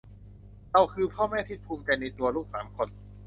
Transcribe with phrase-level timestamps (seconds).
[0.71, 2.87] เราคือพ่อแม่ที่ภูมิใจในตัวลูกสามคน